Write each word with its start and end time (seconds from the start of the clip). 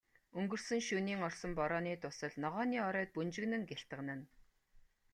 Өнгөрсөн 0.39 0.79
шөнийн 0.87 1.21
орсон 1.27 1.51
борооны 1.59 1.93
дусал 2.03 2.33
ногооны 2.43 2.77
оройд 2.87 3.09
бөнжгөнөн 3.15 3.63
гялтганана. 3.69 4.25